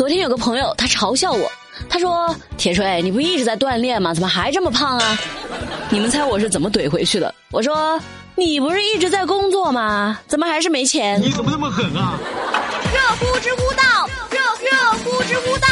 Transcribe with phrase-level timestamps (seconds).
[0.00, 1.52] 昨天有个朋友他嘲笑我，
[1.86, 4.14] 他说：“铁锤，你不一直在锻炼吗？
[4.14, 5.18] 怎么还这么胖啊？”
[5.92, 7.34] 你们猜我是怎么怼回去的？
[7.50, 8.00] 我说
[8.34, 10.18] ：“你不是一直在工作吗？
[10.26, 12.18] 怎么还是没钱？”你怎么那么狠啊？
[12.94, 14.38] 热乎知乎到，热
[14.70, 15.68] 热乎知乎到。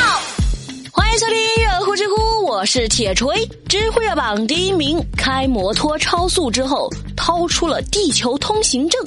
[0.92, 1.34] 欢迎收听
[1.64, 3.48] 热乎知乎，我是铁锤。
[3.66, 9.02] 知乎热榜第一名，开摩托超速之后掏出了地球通行证。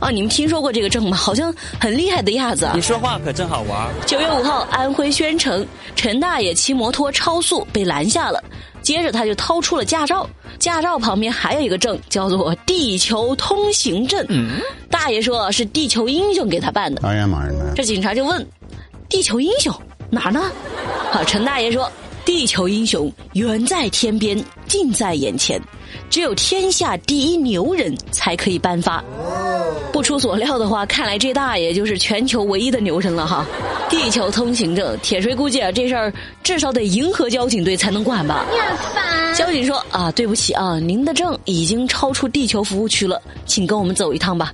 [0.00, 1.16] 啊，你们听说过这个证吗？
[1.16, 2.68] 好像很厉害的样子。
[2.74, 3.90] 你说话可真好玩。
[4.06, 5.66] 九月五号，安徽宣城
[5.96, 8.42] 陈大爷骑摩托超速被拦下了，
[8.80, 14.24] 接着他就掏出了驾照，驾照旁边还有一个证，叫做地球通行证。
[14.28, 17.06] 嗯，大爷说是地球英雄给他办的。
[17.06, 17.52] 哎呀妈呀！
[17.74, 18.46] 这警察就问：
[19.08, 19.74] 地球英雄
[20.10, 20.50] 哪儿呢？
[21.10, 21.90] 好，陈大爷说：
[22.24, 25.60] 地球英雄远在天边，近在眼前。
[26.10, 29.02] 只有天下第一牛人才可以颁发。
[29.92, 33.44] 不出所料的话，看来这大爷就是全球唯一的牛人了哈。
[33.88, 38.44] 地球通行证，铁锤估计啊，这事儿至少得银河交警队才能管吧。
[38.52, 39.34] 你很烦。
[39.34, 44.52] 交警说啊，对不起啊，您的证已经超出地球服务区了，请跟我们走一趟吧。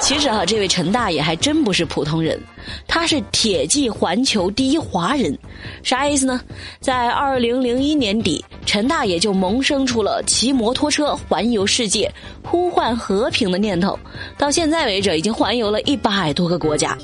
[0.00, 2.40] 其实哈，这位陈大爷还真不是普通人，
[2.88, 5.38] 他是铁骑环球第一华人，
[5.82, 6.40] 啥意思呢？
[6.80, 13.96] 在二零零一年底，陈大爷就萌生出了骑摩托车环游世界、呼唤和平的念头，
[14.36, 16.98] 到现在为止，已经环游了一百多个国家。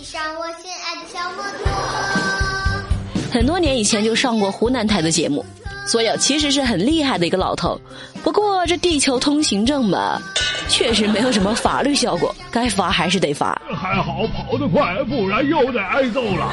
[3.31, 5.45] 很多年以前就上过湖南台的节目，
[5.87, 7.79] 所以其实是很厉害的一个老头。
[8.25, 10.21] 不过这地球通行证吧。
[10.69, 13.61] 确实没有什么法律效果，该罚还是得罚。
[13.75, 16.53] 还好跑得快，不然又得挨揍了。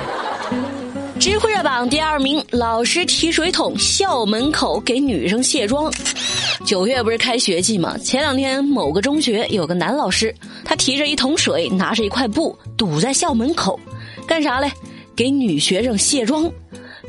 [1.20, 5.92] 知乎热榜第二名，老师提水桶校门口给女生卸妆。
[6.66, 7.98] 九月不是开学季吗？
[7.98, 10.34] 前两天某个中学有个男老师，
[10.66, 13.80] 他提着一桶水，拿着一块布堵在校门口，
[14.28, 14.72] 干啥嘞？
[15.16, 16.52] 给女学生卸妆。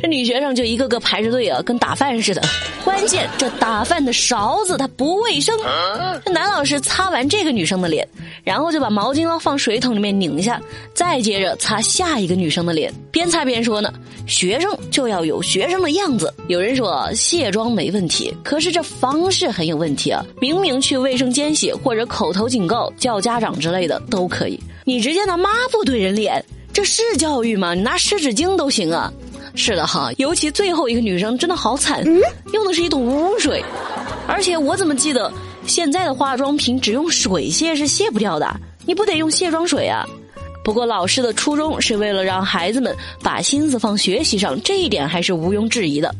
[0.05, 2.43] 这女学生就一个个排着队啊，跟打饭似的。
[2.85, 5.59] 关键这打饭的勺子它不卫生。
[6.23, 8.07] 这男老师擦完这个女生的脸，
[8.43, 10.61] 然后就把毛巾放水桶里面拧一下，
[10.93, 12.93] 再接着擦下一个女生的脸。
[13.11, 13.91] 边擦边说呢
[14.29, 20.23] ：“学生就要有学生的样子。”有人说卸妆没问题，可是这方式很有问题啊！
[20.39, 26.45] 明明去卫生间洗，或者口头警告、叫家长之类的都可以，你直接拿抹布怼人脸，
[26.75, 27.73] 这是教育吗？
[27.73, 29.11] 你拿湿纸巾都行啊！
[29.57, 32.05] 是的哈，尤其最后一个女生真的好惨，
[32.53, 33.65] 用的是一桶污水，
[34.27, 35.33] 而且我怎么记得
[35.67, 40.05] 现在的化妆品只用水卸是卸不掉的，你不得用卸妆水啊？
[40.65, 46.13] 不过老师的初衷是为了让孩子们把心思放学习上，这一点还是毋庸置疑的。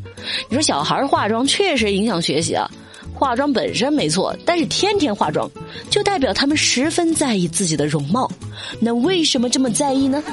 [0.47, 2.71] 你说小孩化妆确实影响学习啊，
[3.13, 5.49] 化妆本身没错，但是天天化妆
[5.89, 8.31] 就代表他们十分在意自己的容貌，
[8.79, 10.23] 那为什么这么在意呢？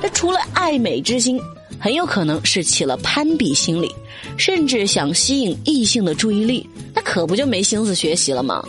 [0.00, 1.38] 那除了爱美之心。
[1.78, 3.94] 很有可能是起了攀比心理，
[4.36, 8.64] 甚至想吸引异性的注意力，那可不就没心思学习了吗？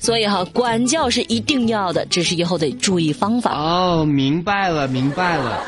[0.00, 3.52] 所以哈，管教是一定要的，只是以后得注意方法。
[3.52, 5.62] 哦，明白了，明白了。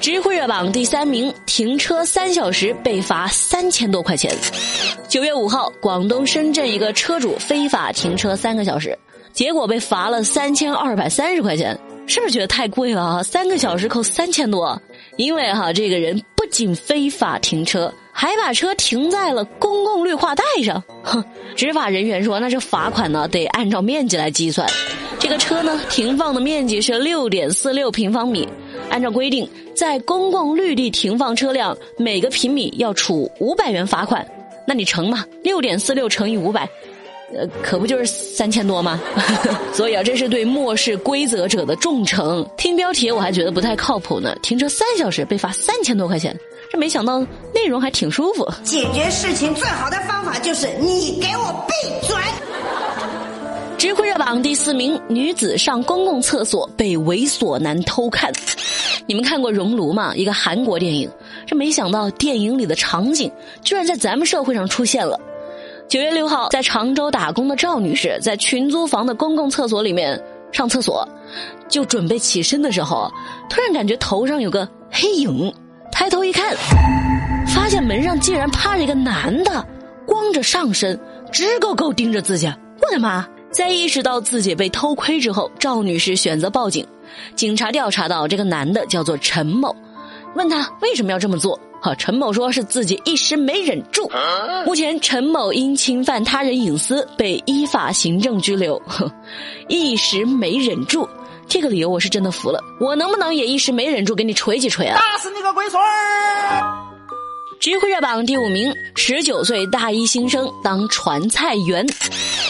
[0.00, 4.32] 知乎热榜第三名，停车三小时被罚三千多块钱。
[5.08, 8.96] 九月五号，广东深圳一个车主非法停车三个小时，
[9.32, 11.78] 结果被罚了三千二百三十块钱。
[12.06, 13.22] 是不是觉得太贵了啊？
[13.22, 14.80] 三个小时扣三千多，
[15.18, 20.82] 因为哈这个人不仅非法停车，还把车停在了公共绿化带上。
[21.02, 21.22] 哼，
[21.56, 24.66] 执法人员说，那这罚款呢得按照面积来计算。
[25.18, 28.48] 这个车呢停放的面积是六点四六平方米，
[28.90, 34.24] 按照规定，在公共绿地停放车辆每个平米要处五百元罚款。
[34.68, 36.68] 那你乘嘛，六点四六乘以五百。
[37.36, 39.00] 呃，可不就是三千多吗？
[39.74, 42.46] 所以啊，这是对漠视规则者的重惩。
[42.56, 46.34] 听标题我还觉得不太靠谱呢，停车三小时被罚三千多块钱，
[46.72, 47.20] 这没想到
[47.54, 48.48] 内容还挺舒服。
[48.64, 52.16] 解决事情最好的方法就是你给我闭嘴。
[53.76, 58.32] 知乎热榜第四名，女子上公共厕所被猥琐男偷看。
[59.06, 60.12] 你们看过《熔炉》吗？
[60.16, 61.08] 一个韩国电影。
[61.46, 63.30] 这没想到电影里的场景
[63.62, 65.18] 居然在咱们社会上出现了。
[65.88, 71.08] 九月六号，在常州打工的赵女士在群租房的公共厕所里面上厕所，
[71.66, 73.10] 就准备起身的时候，
[73.48, 75.50] 突然感觉头上有个黑影，
[75.90, 76.54] 抬头一看，
[77.46, 79.66] 发现门上竟然趴着一个男的，
[80.06, 80.98] 光着上身，
[81.32, 82.46] 直勾勾盯着自己。
[82.82, 83.26] 我的妈！
[83.50, 86.86] 在意识到自己被偷窥之后，赵女士选择报警。
[87.34, 89.74] 警察调查到，这个男的叫做陈某，
[90.34, 91.58] 问他为什么要这么做。
[91.80, 94.10] 好，陈某说是自己一时没忍住。
[94.66, 98.80] 目前，陈某因侵犯他人隐私被依法行政拘留。
[99.68, 101.08] 一时没忍住，
[101.46, 102.60] 这个理由我是真的服了。
[102.80, 104.98] 我能不能也一时没忍住给你捶几锤啊？
[104.98, 106.84] 打死你个龟孙儿！
[107.60, 111.86] 知乎热榜第五名，十九岁大一新生当传菜员。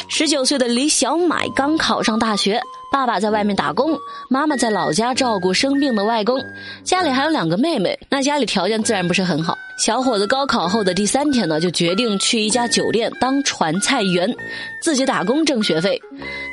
[0.08, 3.96] 十九岁的李小买刚考上大学，爸爸在外面打工，
[4.28, 6.42] 妈妈在老家照顾生病的外公，
[6.82, 9.56] 家里还有两个妹妹，那家里条件自然不是很好。
[9.78, 14.34] 小伙子高考后的第三天呢，就决定去一家酒店当传菜员，
[14.82, 16.00] 自己打工挣学费。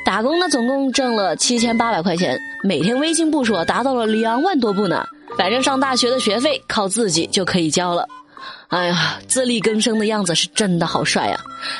[0.04, 5.04] 打工呢，总共挣了七千八百块钱，每天微信步数达到了两万多步呢。
[5.36, 8.06] 反正上大学的学费靠自己就可以交了。
[8.68, 11.38] 哎呀，自力更生的样子是真的好帅呀！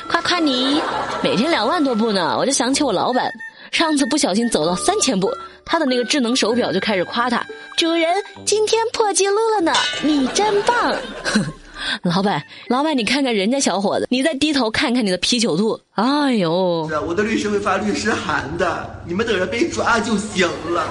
[0.09, 0.81] 夸夸你，
[1.21, 3.31] 每天两万多步呢，我就想起我老板，
[3.71, 5.31] 上次不小心走到三千步，
[5.65, 7.45] 他的那个智能手表就开始夸他
[7.77, 8.07] ：“主人，
[8.45, 9.73] 今天破纪录了呢，
[10.03, 10.95] 你真棒！”
[12.01, 16.89] 老板，老板，你看看人家小伙子，你再低头看看你的啤酒肚，哎呦！
[17.05, 20.83] 我的律师会发律师函的，你们等着被抓就行了。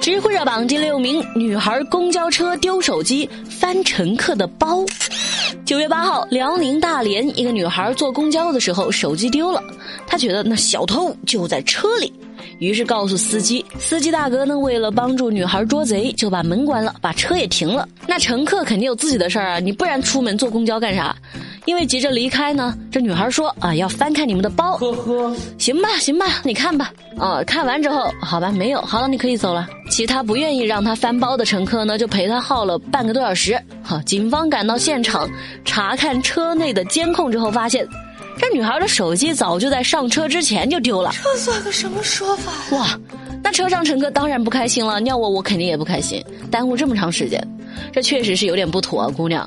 [0.00, 4.84] 知乎热榜第六名，女孩公交车丢手机翻乘客的包。
[5.70, 9.62] 九月八号，辽宁大连一个女孩坐公交的时候手机丢了，
[10.04, 12.12] 她觉得那小偷就在车里，
[12.58, 13.64] 于是告诉司机。
[13.78, 17.88] 司机大哥呢，为了帮助女孩捉贼，就把门关了，把车也停了。
[18.06, 21.14] 那乘客肯定有自己的事儿啊，你不然出门坐公交干啥？
[21.66, 24.76] 因为急着离开呢，这女孩说啊，要翻看你们的包。
[24.78, 26.92] 呵呵，行吧，行吧，你看吧。
[27.18, 29.68] 啊，看完之后，好吧，没有，好了，你可以走了。
[29.90, 33.60] 其他不愿意让他翻包的乘客呢，就陪他耗了半个多小时。
[33.82, 35.28] 好，警方赶到现场
[35.64, 37.86] 查看车内的监控之后，发现
[38.40, 41.12] 这女孩的手机早就在上车之前就丢了。
[41.22, 42.78] 这算个什么说法呀？
[42.78, 42.98] 哇，
[43.44, 44.98] 那车上乘客当然不开心了。
[45.02, 46.24] 要我，我肯定也不开心。
[46.50, 47.38] 耽误这么长时间，
[47.92, 49.46] 这确实是有点不妥啊，姑娘。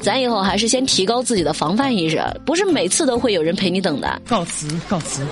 [0.00, 4.20] 咱以后还是先提高自己的防范意识，不是每次都会有人陪你等的。
[4.28, 5.24] 告辞，告辞。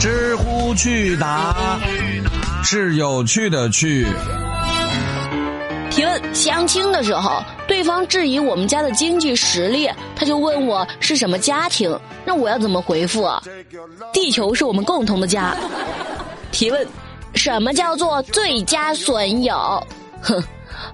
[0.00, 1.78] 知乎趣答
[2.64, 4.06] 是有趣的趣。
[5.92, 11.94] 提问：相亲的时候，对方质疑我们家的经济实力，他就问我是什么家庭，
[12.24, 13.42] 那我要怎么回复啊？
[14.10, 15.54] 地球是我们共同的家。
[16.50, 16.86] 提问：
[17.34, 19.86] 什么叫做最佳损友？
[20.22, 20.42] 哼。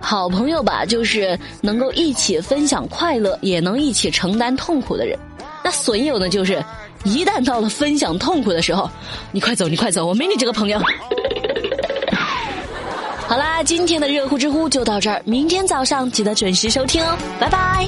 [0.00, 5.16] 好朋友吧，就是能够一起分享快乐，也能一起承担痛苦的人。
[5.62, 6.62] 那损友呢，就是
[7.04, 8.90] 一旦到了分享痛苦的时候，
[9.30, 10.80] 你快走，你快走，我没你这个朋友。
[13.28, 17.86] 好啦，今天的热乎知乎就到这儿，明天早上记得准时收听哦，拜拜。